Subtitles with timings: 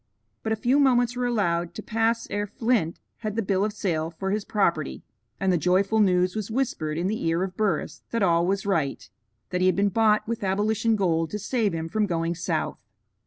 [0.41, 4.09] But a few moments were allowed to pass ere Flint had the bill of sale
[4.09, 5.03] for his property,
[5.39, 9.07] and the joyful news was whispered in the ear of Burris that all was right;
[9.51, 12.79] that he had been bought with abolition gold to save him from going south.